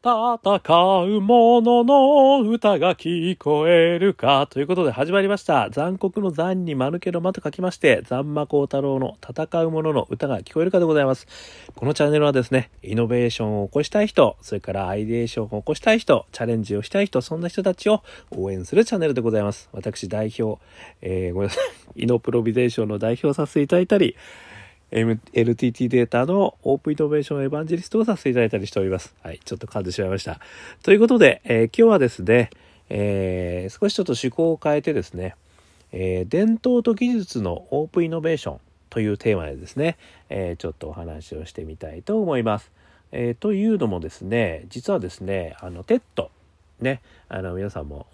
[0.00, 4.46] 戦う者の歌が聞こえるか。
[4.48, 5.70] ということで始まりました。
[5.70, 11.26] 残酷の残に間抜けの間と書きまして、残魔高太郎の戦う者の歌が聞こえるかでございます。
[11.74, 19.68] このチャンネルはですね、イノベーションを起こしたい人、それからアイデーションを起こしたい人、チャレンジをしたい人、そんな人たちを応援するチャンネルでございます。
[19.72, 20.62] 私代表、
[21.02, 21.60] えー、ごめんなさ
[21.96, 24.14] い、イノプロビゼーションの代表させていただいたり、
[24.90, 29.14] LTT データのオープンイノベーションエヴァンジェリストをさせていただいたりしております。
[29.22, 30.40] はい、ちょっと噛んでしまいました。
[30.82, 32.50] ということで、えー、今日はですね、
[32.88, 35.36] えー、少しちょっと趣向を変えてですね、
[35.92, 39.98] えー、伝統と技術のオープンイノベーションというテーマでですね、
[40.30, 42.70] えちょっとお話をしてみたいと思います。
[43.12, 46.30] えというのもですね、実はですね、あの、テッド、
[46.80, 48.06] ね、あの、皆さんも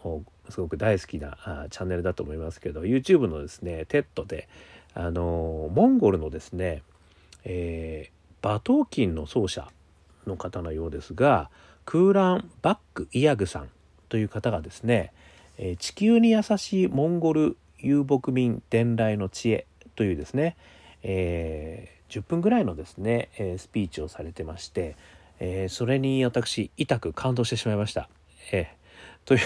[0.49, 4.49] すごく大好きなチャンネルだと思いますけど、YouTube のですね、 TED で、
[4.95, 6.83] あのモンゴルのですね、
[7.45, 9.69] えー、馬頭琴の奏者
[10.27, 11.51] の方のようですが
[11.85, 13.69] クーラン・バック・イヤグさん
[14.09, 15.13] という方がですね、
[15.59, 20.57] えー、地球に優しいモンゴル遊牧民伝来の知恵というですね、
[21.03, 24.97] えー、10分ぐらいのですね、え、スピーチをされてまして、
[25.41, 28.09] え、それに私痛く感動してしまいました。
[28.53, 29.39] えー、とい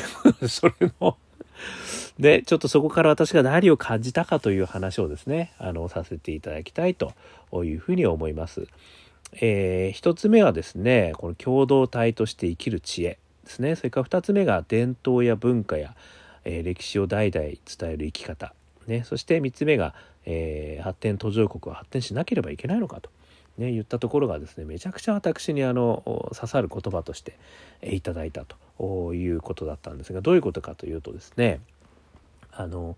[0.42, 1.16] う それの
[2.18, 7.12] で、ちょっとそこから私が何を感じたかという話をですね、あの、させていただきたいと
[7.64, 8.66] いうふうに思います。
[9.40, 13.76] えー、一つ目はですね、この共同体として生きる知恵ですね。
[13.76, 15.94] それから二つ目が伝統や文化や、
[16.44, 18.54] えー、歴史を代々伝える生き方。
[18.86, 19.94] ね、そして三つ目が、
[20.24, 23.10] えー、発展途上国は発展しなければいけないのかと。
[23.58, 27.36] ね、言ったところがですねめちゃくちゃ私にあの刺さる言葉として
[27.82, 31.60] えいただいたということだったんですがどういうことかというとですね
[32.52, 32.96] あの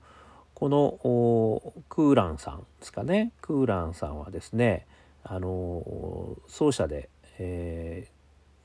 [0.54, 4.86] このクーランさんですかねクーランさんはですね
[5.22, 8.06] あの奏者で、え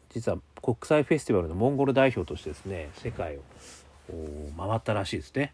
[0.10, 3.42] ー、実は国際フェスティバルのモンゴル代表としてですね世界を
[4.58, 5.54] 回ったらしいですね。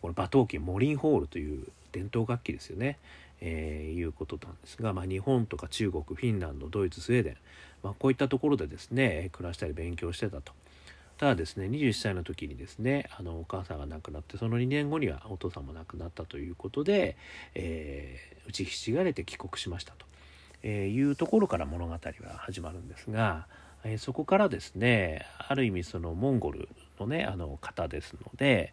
[0.00, 2.98] これ馬頭琴モリンホールという伝統楽器ですよね。
[3.44, 7.36] えー、いうことなんですが、まあ、日本とか中国フィンランドドイツスウェーデン、
[7.82, 10.52] まあ、こういったところでですね暮らしたり勉強してたと。
[11.18, 17.16] ただですね21歳の時にですねあのお母さんが亡くなってその2年後にはお父さんも亡くなったということで、
[17.54, 20.06] えー、打ちひしがれて帰国しましたと、
[20.62, 21.98] え、いうところから物語は
[22.38, 23.46] 始まるんですが、
[23.84, 26.68] えー、そこからですねある意味そのモンゴル
[26.98, 28.72] のねあの方ですので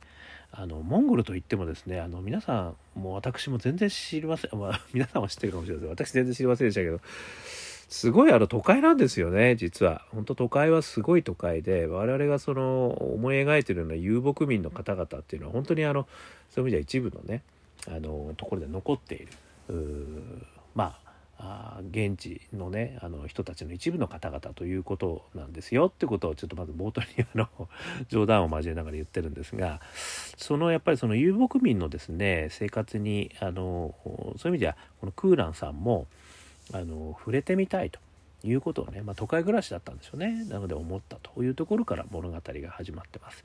[0.52, 5.90] あのモンゴルといってもですねあの皆さんも私も全然知りません、まあ、皆さんは知ってるかもしれません。
[5.90, 7.00] 私全然知りませんでしたけど
[7.90, 10.06] すごいあの都会なんですよね実は。
[10.12, 16.08] 本当都会はすごい都会で我々がその思い描いてるような遊牧民の方々っていうのは本当にあの
[16.52, 17.42] そういう意味では一部のね
[17.88, 19.28] あのところで残っている。
[20.76, 25.86] まあ現地のねあの人たちの一部の方々ということなんですよ。
[25.86, 27.70] ってことをちょっとまず冒頭に あの
[28.10, 29.82] 冗談を交えながら言ってるんですが
[30.38, 36.08] そのやっぱりその遊牧民のですね生活にあのそういう意味ではこのクーランさんも
[36.74, 38.00] あの触れてみたいと
[38.44, 40.46] いうことをね、まあ、都会暮らしだったんでしょうね。
[40.46, 43.44] なので思ったというところから物語が始まってます。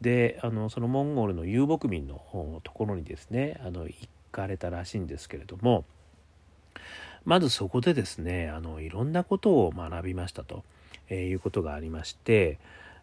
[0.00, 5.84] であのそのモンゴルの遊牧民のところにですねあの行かれたらしいんですけれども
[7.24, 10.64] まずそこでですねあのいろんなことを学びましたと、
[11.08, 12.58] えー、いうことがありまして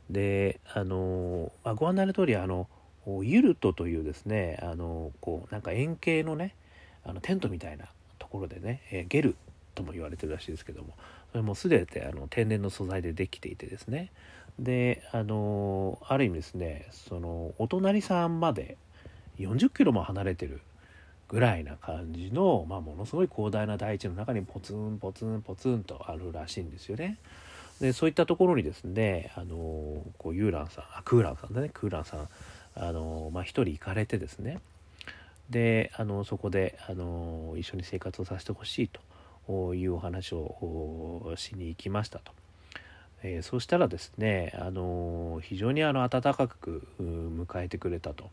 [0.10, 2.68] であの、まあ、ご案内の通りあの
[3.24, 6.56] ユルトというですねあのこうなんか円形のね
[7.06, 7.86] あのテントみたいな
[8.20, 9.36] ところでね、えー、ゲル
[9.78, 10.90] とも言われてるらしいですけども
[11.32, 14.12] それも全てあの天然の素材でできていてですね。
[14.60, 18.76] であのある意味ですねそのお隣さんまで
[19.38, 20.62] 40キロも離れてる
[21.28, 27.18] ぐらいな感じの、まあ、ものすごい広大な大地の中にポツンポツンポツンとあるらしいんですよね。
[27.80, 32.28] でそういったところにですねあのこうユーランさんあクーランさんだねクーランさん
[32.76, 34.60] あの、まあ、一人行かれてですね。
[35.52, 39.00] であのそこであの一緒に生活をさせてほしいと。
[39.76, 42.32] いうお話をしに行きましたと。
[43.24, 48.30] えー、そうしたらですねあの非常にあの温かく迎えてくれたと。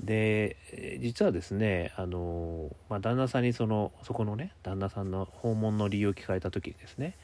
[0.00, 0.56] で
[1.00, 7.16] 実はですねあの、まあ、旦那さんにそのそこのね旦那さんの訪問の理由を聞かれた時にですね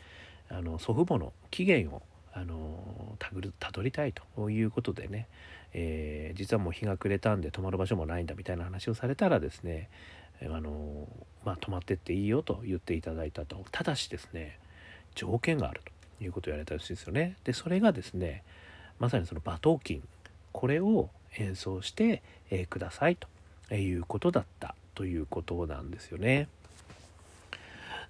[0.48, 2.02] あの祖父母の起源を
[2.34, 5.28] あのたぐるたどりたいということでね、
[5.74, 9.90] えー、実はもう日が暮れたんで泊まる場所もないんだみたいな話をされたらですね
[10.50, 11.08] あの、
[11.44, 13.64] まあ、泊まってっていいよと言っていただいたと。
[13.70, 14.58] ただしですね
[15.14, 15.80] 条件がある
[16.18, 17.36] ということを言われたらしいですよね。
[17.44, 18.42] でそれがですね
[18.98, 20.02] まさにその馬頭琴。
[20.52, 21.08] これを
[21.38, 23.28] 演奏して、えー、くださいと。
[23.74, 26.48] いうことだったということなんですよね。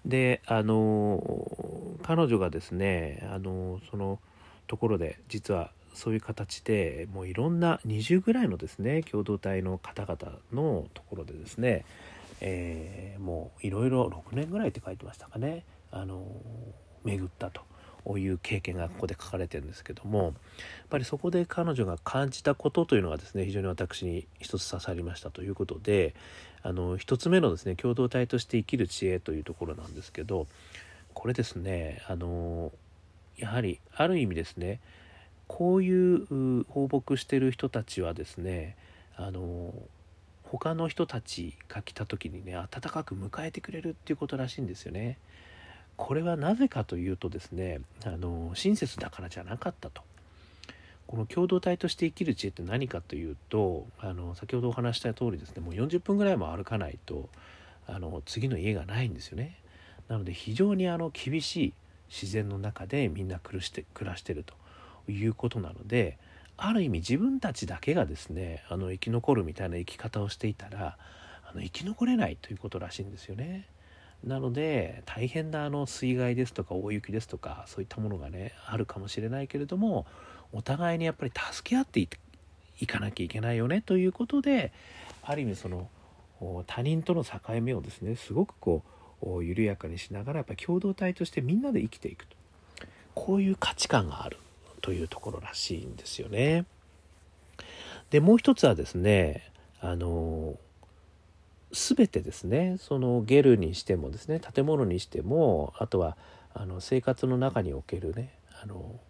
[0.04, 1.22] であの
[2.02, 4.18] 彼女がですねあのその
[4.66, 11.84] ところで実はそういう形でもういろんな20ぐらいのですね共同体の方々のところでですね、
[12.44, 15.64] えー、もういろいろ6年ぐらいって書いてましたかね。
[15.92, 16.24] あの
[17.04, 20.32] 巡ったという経験がここで書かれてるんですけどもやっ
[20.88, 26.14] ぱりそこで彼女が感じたことというのがですね非常に私に一つ刺さりましたということで
[26.62, 30.46] あの一つ目のですね共同体として生きる知恵というところなんですけど
[31.14, 32.72] これですねあの
[33.36, 34.80] やはりある意味ですね
[35.46, 38.76] こういう放牧してる人たちはですね
[39.16, 39.74] あの
[40.58, 45.16] 他の人たちが来た時にね温かく迎えてくれるっていうことらしいんですよね。
[45.96, 50.02] これはなぜかというとですねあの親切だからじゃなかったと。
[51.06, 57.28] この共同体として生きる知恵って何かというとあの先ほどお話した通りですねもう40分ぐらいも歩かないと
[57.86, 59.58] あの次の家がないんですよね。
[60.08, 61.74] なので非常にあの厳しい
[62.10, 66.18] 自然の中でみんな暮らして暮らしてるということなので
[66.56, 70.96] ある意味自分たちだけがですねあの生き残るみたいな生き方をしていたら
[71.44, 73.66] あの生き残れないということらしいんですよね。
[74.24, 80.06] なので大変なあの水害ですとか大雪ですとかそういったものがねあるかもしれないけれども
[80.52, 81.98] お互いにやっぱり助け合って
[82.78, 84.72] いかなきゃいけないよねということで
[85.24, 85.88] ある意味その
[86.66, 88.84] 他人との境目をですねすごくこ
[89.22, 92.36] う緩やかにしながらやっぱり共同体としてみんなで生きていくと
[93.14, 94.38] こういう価値観がある
[94.82, 96.66] というところらしいんですよね。
[98.10, 99.50] でもう一つはですね
[99.80, 100.58] あの
[101.72, 106.18] 全てですねそのゲルにしてもですね建物にしてもあとは
[106.52, 109.00] あの生活の中におけるねあの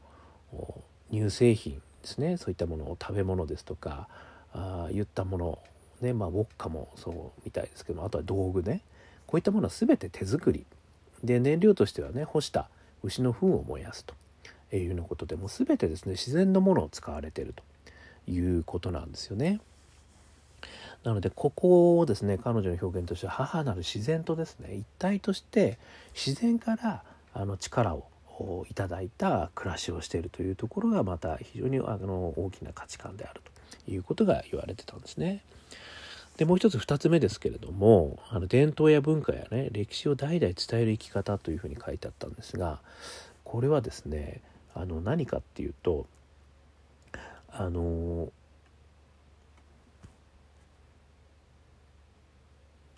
[1.11, 4.09] 乳製品ですねそういったものを食べ物ですとか
[4.53, 5.59] あ言ったもの
[6.01, 8.83] ねまあウォッカもそうみたいですけどもあとは道具ね
[9.27, 10.65] こういったものは全て手作り
[11.25, 12.69] で燃料としてはね干した
[13.03, 14.15] 牛の糞を燃やすと
[14.77, 19.61] いうようなことでもう全てですね自然のものを使われているということなんですよね。
[21.05, 25.79] なのでここをですね彼女の表現としては母なる自然とですね一体として
[26.15, 27.03] 自然から
[27.35, 28.05] あの力を
[28.71, 33.41] いただいた暮らしをしているというところがまた非常にあの大きな価値観である
[33.85, 35.43] ということが言われてたんですね。
[36.37, 42.81] でもう一つ2つ目ですけれどもあの伝統や文化やね歴史を代々伝える生き方というふうに書いてあったんですが
[43.45, 44.41] これはですね
[44.75, 46.07] あの何かっていうと
[47.51, 48.33] あの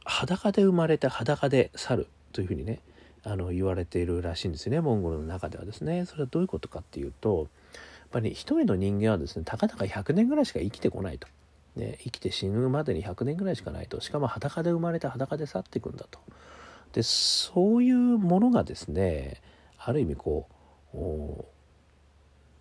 [0.04, 2.80] 裸で生まれて裸で去るというふうにね
[3.24, 6.04] あの言われているらしいんですねモンゴルの中ではですね。
[6.04, 11.26] それはどういうことかっていうとやっぱり一人の人間はですねたかだか100年ぐらいしか生きてこないと、
[11.74, 14.00] ね、生きて死ぬまでに100年ぐらいしかないと。
[14.00, 16.20] しかも裸で生まれて裸で去っていくんだと。
[16.92, 19.40] でそういうものがですね
[19.78, 20.46] ある意味こ
[20.94, 20.96] う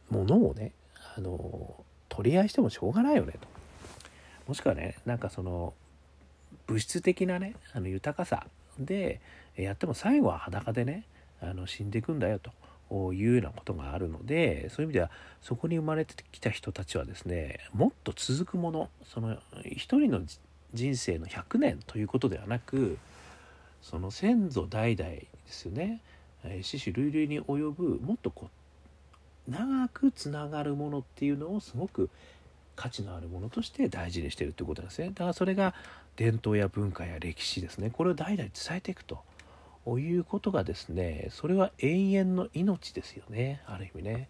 [0.10, 0.72] ものをね
[1.18, 3.48] あの取り合いしてもしょうがないよねと。
[4.48, 5.74] もしくはねなんかその
[6.68, 8.48] 物質的なねあの豊かさ
[8.80, 9.22] で
[9.56, 11.06] やっても最後は裸でね
[11.42, 15.10] あの死んでいくんだよというようなことがあるのでそういう意味では
[15.42, 20.22] そこに生まれてきた人たちはですねもっと続くものその一人の
[20.74, 22.98] 人生の100年ということではなく
[23.82, 26.02] その先祖代々ですよね
[26.62, 28.63] 死死類類に及ぶもっとこう
[29.48, 32.10] 長くつながるものっていうのをすごく
[32.76, 35.10] 価値のあるものとして大事にしてるってことなんですね。
[35.10, 35.74] だからそれが
[36.16, 37.90] 伝統や文化や歴史ですね。
[37.92, 39.24] これを代々伝えていくと
[40.00, 43.62] いうことがですねそれは永遠の命ですよね。
[43.68, 44.30] ある意味ね。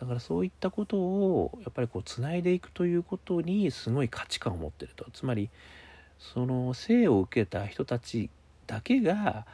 [0.00, 5.06] だからそういったことをやっぱりこうつないでいくということにすごい価値観を持ってると。
[5.12, 5.50] つまり
[6.18, 8.30] その生を受けた人たち
[8.66, 9.44] だけが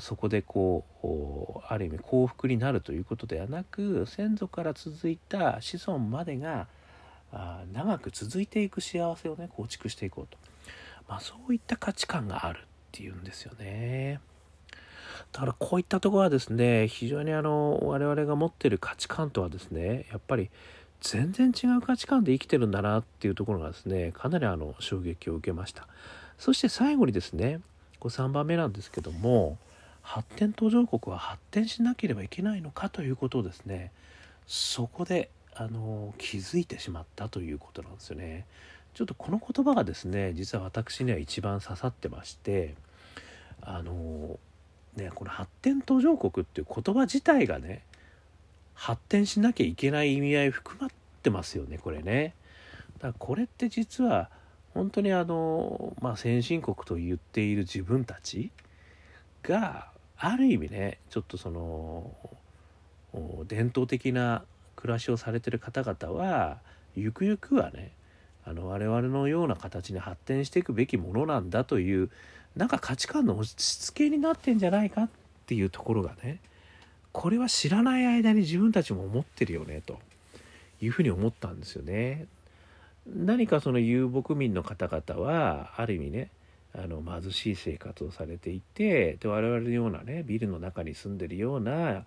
[0.00, 6.68] そこでこうある意味幸福になるということではなく先祖から続いた子孫までが
[7.72, 10.38] 長く続いていく幸せをね構築していこうと、
[11.08, 12.62] まあ、そういった価値観があるっ
[12.92, 14.20] ていうんですよね。
[15.32, 20.50] だからこういったところはですね非常にあの我々が持ってる価値観とはですねやっぱり
[21.00, 25.86] 全然違う価値観で生きてるんだなっていうところがですねかなりあの衝撃を受けました
[26.38, 27.60] そして最後にですね
[27.98, 29.58] こ3番目なんですけども
[30.02, 33.92] 発展途上国は発展しなければいけないのかということをですね
[34.46, 38.46] そこであの気づいてしまったということなんですよね。
[38.94, 42.74] ちょっとこの言葉がですね実は私には一番刺さってまして
[43.62, 44.38] あの
[44.96, 47.84] ねこの発展途上国っていう言葉自体がね
[48.74, 50.90] 発展しなきゃいけない意味合い含まっ
[51.22, 52.34] てますよねこれね。
[52.98, 54.28] だからこれって実は
[54.74, 58.50] 本当にあの、まあ、先進国と言っている自分たち
[59.42, 59.91] が
[60.24, 62.12] ある意味ねちょっとその
[63.48, 64.44] 伝統的な
[64.76, 66.58] 暮らしをされてる方々は
[66.94, 67.90] ゆくゆくはね
[68.44, 72.08] あの我々のような形に発展していくべきものなんだという
[72.56, 75.08] なんか価値観の押し付けになってんじゃないかっ
[75.46, 76.38] ていうところがね
[77.10, 79.98] これは知らない間に自分たちも思ってるよねと
[80.80, 82.26] いうふうに思ったんですよね。
[83.06, 86.30] 何かその遊牧民の方々はある意味ね
[86.74, 92.04] あの貧しい生活をされていてで我々のようなねビルの中に住んでるような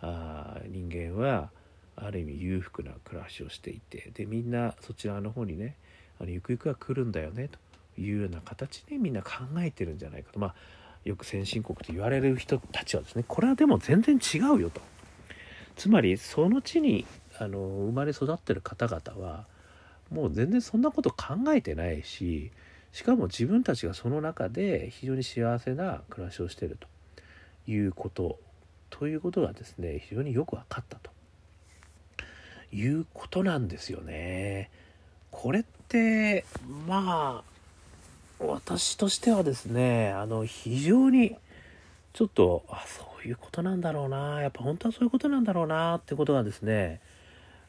[0.00, 1.50] あ人間は
[1.96, 5.76] ある意味裕福な暮らしをしていてでみんなそちらの方にね
[6.20, 10.38] あのゆくゆくは来るんだよねというような形でみんな考えてるんじゃないかと。
[10.38, 10.54] まあ
[11.04, 14.80] よく先進国と言われる人たちはですねこれはでも全然違うよと。
[15.76, 17.04] つまりその地に
[17.38, 19.46] あの生まれ育ってる方々は
[20.10, 22.52] もう全然そんなこと考えてないし
[22.94, 28.38] しかも自分たちがその中で非常に幸せな暮らしをしているということ
[28.88, 31.10] ということがですね非常によく分かったと。
[32.72, 34.70] いうことなんですよね。
[35.30, 36.44] これって
[36.88, 37.42] ま
[38.38, 41.36] あ私としてはですねあの非常に
[42.12, 44.40] ちょっとあそういうことなんだろうな。
[44.40, 47.00] やっぱ本当はそういうことなんだろうなってことがですね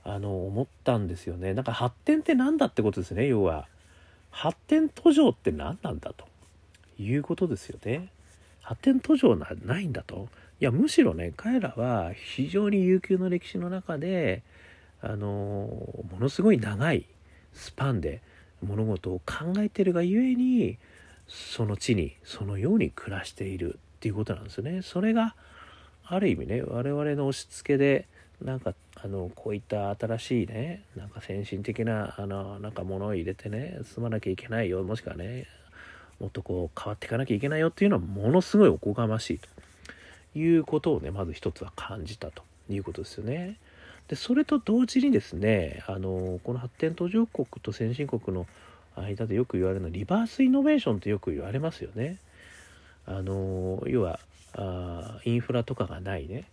[0.04, 1.56] あの思ったんですよね。
[1.56, 3.68] なんか発展って何だってことですね要は。
[4.36, 6.26] 発展途上って何なんだと
[7.00, 8.10] いうことですよね
[8.62, 10.28] 発展途上なないんだと
[10.60, 14.44] いやむしろね彼らは非常に悠久の歴史の中で
[15.02, 17.06] あのものすごい長い
[17.54, 18.22] スパンで
[18.62, 20.78] 物事を考えてるがゆえに
[21.30, 24.82] その地にそのように暮らしているっていうことなんですよね。
[24.82, 25.34] それが
[26.04, 28.06] ある意味ね我々の押し付けで
[28.42, 35.48] なんかあのこういった新しいねなんか先進的なあのなんかものを入れてね進まなきゃいけないよもしくはね
[36.20, 43.58] もっとこう変わっていかなきゃいけないよっていうのはものすごいおこがましいということをねまず一つは感じたということですよね。
[44.08, 48.46] でそれと同時にですねあのこの発展途上国と先進国の
[48.96, 52.18] 間でよく言われるのはリバースイノベーションってよく言われますよね。
[53.08, 54.20] あの要は
[54.54, 56.46] あインフラとかがないね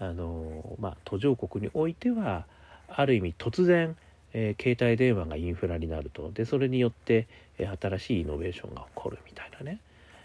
[0.00, 2.46] あの、まあ、途上国においては
[2.88, 3.96] ある意味突然、
[4.32, 6.32] えー、携帯電話がインフラになると。
[6.32, 7.28] でそれによって、
[7.58, 9.78] えー、新しいイノベーションが起こるみたいなね、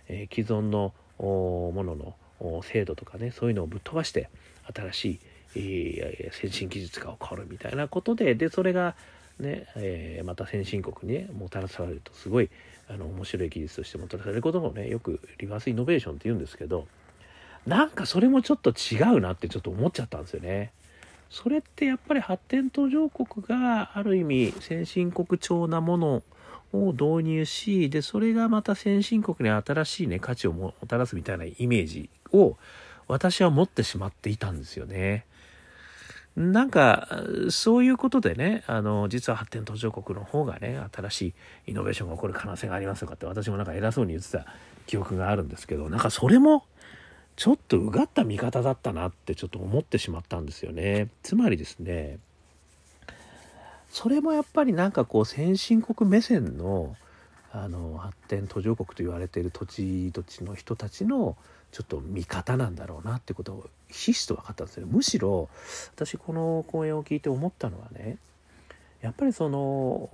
[0.07, 1.95] えー、既存のもの
[2.41, 4.29] の制度とかねそういうのをぶっ飛ばして
[4.73, 5.19] 新しい
[5.57, 8.35] え、先進技術が起こるみたいなことで。
[8.35, 8.95] でそれが
[9.39, 12.49] ね、え、また先進国に、ね、もたらされるとすごい
[12.89, 16.87] あの面白い技術としてもたらされることもねよくリバースイノベーションって言うんですけど。
[17.67, 20.71] なんかそれもちょっと違うなってちょっと思っちゃったんですよね。
[21.29, 26.23] それってやっぱり発展途上国がある意味先進国調なもの
[26.71, 32.57] を導入しでそれがまた先進国に新しいね価値をもたらすみたいなイメージを
[33.07, 35.25] 私は持ってしまっていたんですよね。
[36.35, 37.07] なんか、
[37.49, 41.21] そういうことでね、あの、実は発展途上国の方がね、新し
[41.67, 44.45] いイノベーションが起こる可能性がありますとかって、私もなんか偉そうに言ってた
[44.85, 46.65] 記憶があるんですけど、なんかそれも、
[47.35, 51.09] ちょっとうがった見方だったなってちょっと思ってしまったんですよね。
[51.21, 52.19] つまりですね、
[53.89, 56.95] それもやっぱりなんかこう先進国目線の
[57.51, 61.37] あの発展途上国と言われている土地土地の人たちの
[61.71, 65.47] ちょっと見方なんだろうなってことをひしと分かったんですよねむしろ
[65.95, 68.17] 私この講演を聞いて思ったのはね
[69.01, 70.09] やっぱりその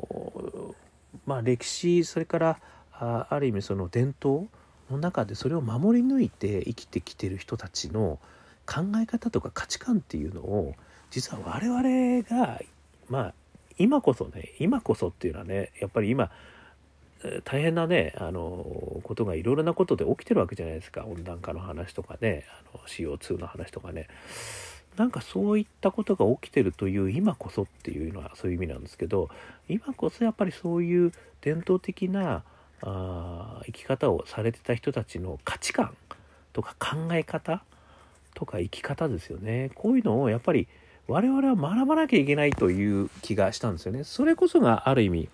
[1.25, 2.59] まあ歴史それから
[2.93, 4.47] あある意味その伝統
[4.91, 8.19] の中でそれを守り抜いて生きてきてる人たちの
[8.65, 10.75] 考え方とか価値観っていうのを
[11.09, 12.61] 実は我々が
[13.09, 13.33] まあ
[13.77, 16.31] 今こそね今こそっていうのはねやっぱり今
[17.43, 21.05] 大変なねあのことがいろいろなことで起きてるわけじゃないですか。
[21.05, 24.07] 温暖化の話とかねあの CO2 の話とかね。
[24.97, 29.29] なんかそういったことが起きてるという今こそっていうのはそういう意味なんですけど
[29.69, 32.43] 今こそやっぱりそういう伝統的な
[32.83, 35.95] あ生き方をされてた人たちの価値観
[36.53, 37.63] とか考え方
[38.33, 39.71] とか生き方ですよね。
[39.75, 40.67] こういうのをやっぱり
[41.07, 44.03] 我々は学ばなきゃいけないという気がしたんですよね。
[44.03, 45.29] それこそがある意味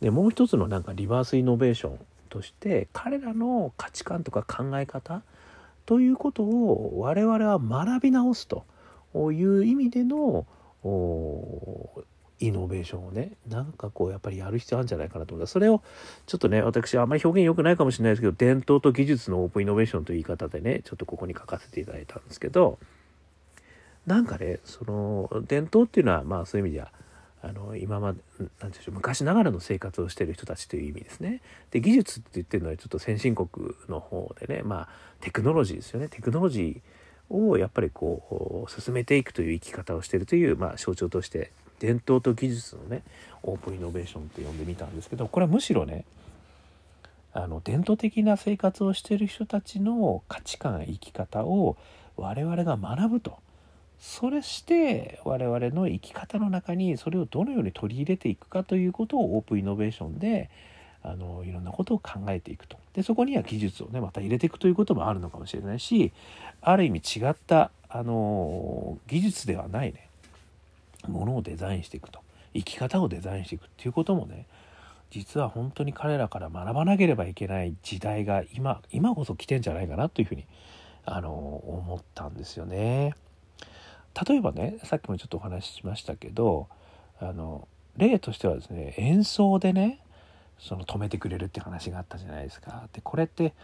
[0.00, 1.98] でもう一つのなんかリバースイノベーション
[2.28, 5.22] として彼らの価値観とか考え方
[5.86, 8.64] ということを我々は学び直すと
[9.14, 10.46] いう意味での
[12.40, 15.82] イノベーションをねなんかこうやっぱりやる必要あるんじゃないかなと思ったそれを
[16.26, 22.78] ちょっとね私あんまり表現良くないかもしれないですけど伝統と技術のオープンイノベーションという言い方でねちょっとここに書かせていただいたんですけど
[24.06, 26.92] なんかねその伝統っていうのはまあそういう意味では
[27.42, 28.18] あの今まで
[28.60, 31.40] なんていう昔ながらの生活をしてる人たちという意味ですね。
[31.70, 33.48] で技術って言ってるのはちょっと先進国
[33.88, 34.88] の方でねまあ
[35.20, 43.02] テクノロジーですよねテクノロジーをやっぱりこう進めていくという生き方をしてるという、まあ、象徴として伝統と技術のね
[43.42, 46.04] オープンイノベーションって呼んでみたんですけどこれはむしろね
[47.32, 51.76] あの伝統的な生活をしている人たちの価値観生き方を
[52.16, 53.38] 我々が学ぶと。
[54.00, 60.50] それして我々の生き方の中にそれをどのように取り入れていくかということをオープンイノベーションで
[61.02, 62.76] あのいろんなことを考えていくと。
[62.94, 66.12] でそこには技術をねまた入れていくということもあるのかもしれないし
[66.60, 70.07] ある意味違ったあの技術ではないね。
[71.06, 72.20] ものをデザインしていくと
[72.54, 74.46] 生き方をデザインしていくっていうこともね
[75.10, 80.44] 実は本当に彼らから学ばなければいけない時代が今今こそ来てんじゃないかなというふうに
[81.04, 83.14] あの思ったんですよね。
[84.26, 86.68] 例えばねさっきもちょっとお話ししましたけど
[87.20, 90.00] あの例としてはですね演奏でね
[90.58, 92.88] その止めてくれるって話があったじゃないですか。
[92.92, 93.54] でこれって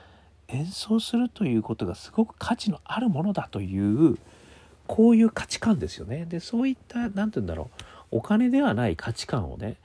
[0.49, 4.19] 演奏するということがすごく価値のあるものだという
[4.87, 6.27] こういう価値観ですよね。
[6.27, 7.71] でそういった何て言うんだろ
[8.11, 8.19] う。
[8.19, 9.77] お金ではない価値観をね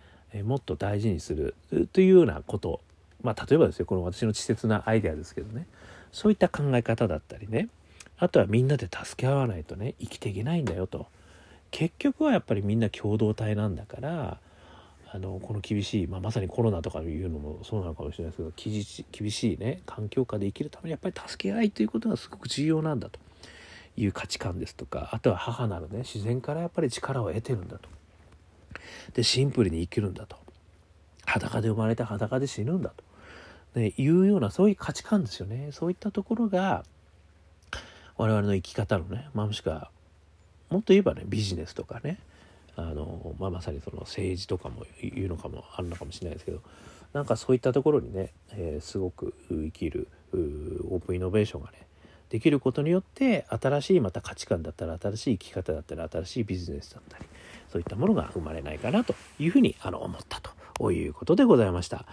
[0.44, 1.56] もっと大事にする
[1.94, 2.82] というようなこと。
[3.22, 3.86] まあ例えばですよ。
[3.86, 5.66] この私の稚拙なアイデアですけどね。
[6.12, 7.70] そういった考え方だったりね。
[8.18, 9.96] あとはみんなで助け合わないとね。
[10.00, 11.08] 生きていけないんだよと。
[11.72, 14.40] 結局はやっぱりみんな共同体なんだから
[15.12, 19.82] あのこの厳しい、まあ、まさにコロナとかいうのもそうなのかもしれないですけど厳しいね。
[19.86, 23.20] 環境下で生きるためにやっぱり助け合いということがすごく重要なんだと。
[24.00, 27.90] いう価値観ですとかあとは母なるね自然からやっぱり力を得てるんだと。
[29.14, 30.38] でシンプルに生きるんだと。
[31.26, 32.92] 裸で生まれて裸で死ぬんだ
[33.76, 35.70] と、ね、いうようなそういう価値観ですよね。
[35.72, 36.84] そういったところが
[38.18, 39.92] 我々の生き方のね、まあ、もしくは
[40.70, 42.20] もっと言えばねビジネスとかね。
[42.76, 46.62] あの、まあ、まさにその政治とかも言うのかもあるのかもしれないですけど
[47.12, 51.89] なんかそういったところにね、えー、すごく生きるオープンイノベーションがね
[52.30, 57.26] できることによって新しいまた価値観だったら新しい生き方だったり新しいビジネスだったり
[57.72, 62.06] そういったものが生まれないかなというふうにあの思ったということでございました。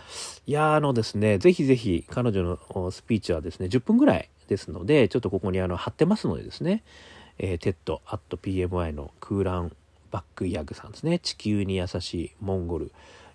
[0.46, 6.82] いやあのですね、ぜひぜひ彼女のスピーチはですね、10分ぐらいですので、ちょっとここにあの貼ってますのでですね、
[7.38, 9.72] えー、TED.PMI のクーラン・
[10.10, 12.90] バックヤグさんですね、地球に優しいモンゴル、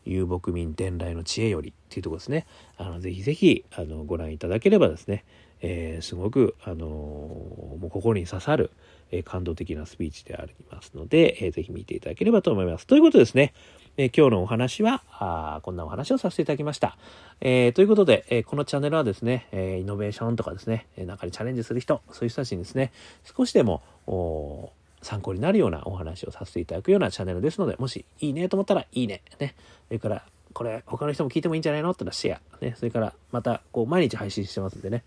[0.06, 2.46] 遊牧民伝来の知恵よりっていうところですね。
[2.78, 5.24] あのぜひぜひあのご覧いただければですね、
[5.62, 8.71] えー、すごく、あのー、もう心に刺さる、
[9.12, 12.88] えー、感動的なスピーチでありますので、えー、ぜひ見ていただければと思います。
[12.88, 13.54] ということですね、
[13.97, 16.97] え、今日のお話はあこんなお話をさせていただきました。
[17.41, 22.91] え、ということで、えー、このチャンネルはですね、え、イノベーションとかですね、え中にチャレンジする人、そういう人たちにですね、
[23.24, 23.82] 少しでも
[25.02, 29.21] 参考になるようなお話をさせていただくようなチャンネルですので、もしいいねと思ったらいいね。
[29.39, 29.56] ね。
[29.88, 32.42] それからこれ他の人も聞いてもいいんじゃないのってのはシェア。
[32.66, 32.76] ね。
[32.78, 35.04] それからまたこう毎日配信してますんでね。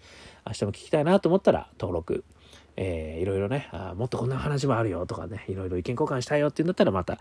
[0.47, 2.25] 明日も聞きたいなと思ったら登録。
[2.77, 7.19] えー、いろいろねあ、もっとこんな話もあるよとかね、いろいろ意見交換したいよっていうんだったらまた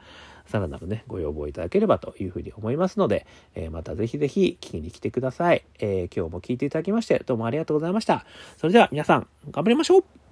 [0.47, 5.63] さらなるね、ご要望いただければというふうに思いますので、えー、またぜひぜひ聞きに来てください。
[5.79, 8.25] えー、今日も聞いていただきましてどうもありがとうございました。
[8.57, 10.22] それでは皆さん、頑張りましょう